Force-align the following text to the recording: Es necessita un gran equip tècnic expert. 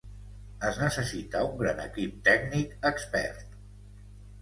Es 0.69 0.79
necessita 0.83 1.43
un 1.51 1.53
gran 1.61 1.83
equip 1.85 2.19
tècnic 2.31 2.77
expert. 2.95 3.49